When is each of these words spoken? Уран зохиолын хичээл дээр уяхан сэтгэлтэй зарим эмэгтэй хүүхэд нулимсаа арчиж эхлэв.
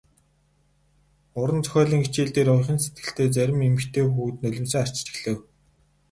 Уран 1.39 1.59
зохиолын 1.65 2.01
хичээл 2.03 2.31
дээр 2.35 2.49
уяхан 2.51 2.77
сэтгэлтэй 2.81 3.27
зарим 3.35 3.59
эмэгтэй 3.67 4.03
хүүхэд 4.09 4.37
нулимсаа 4.41 4.81
арчиж 4.83 5.07
эхлэв. 5.13 5.37